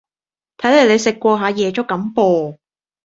[0.57, 2.57] 睇黎你食過下夜粥咁噃